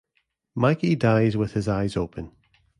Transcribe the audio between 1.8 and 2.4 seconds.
open.